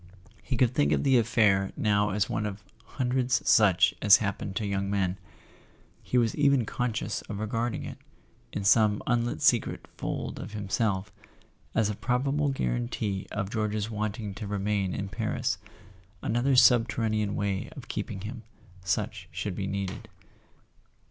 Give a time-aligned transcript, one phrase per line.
[0.41, 2.63] He could think of the affair now as one of
[2.97, 5.19] hundreds such as happen to young men;
[6.01, 7.99] he was even conscious of re¬ garding it,
[8.51, 11.11] in some unlit secret fold of himself,
[11.75, 15.59] as a prob¬ able guarantee of George's wanting to remain in Paris,
[16.23, 18.41] another subterranean way of keeping him,
[18.83, 18.89] should
[19.29, 20.09] such be needed.